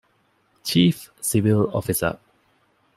ޗީފް 0.67 1.03
ސިވިލް 1.29 1.65
އޮފިސަރ 1.73 2.13